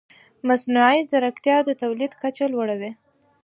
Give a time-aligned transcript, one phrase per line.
[0.47, 2.91] مصنوعي ځیرکتیا د تولید کچه لوړه وي.